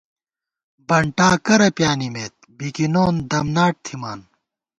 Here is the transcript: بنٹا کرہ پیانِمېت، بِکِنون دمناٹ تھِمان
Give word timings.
بنٹا 0.87 1.29
کرہ 1.45 1.69
پیانِمېت، 1.77 2.33
بِکِنون 2.57 3.15
دمناٹ 3.29 3.73
تھِمان 3.85 4.19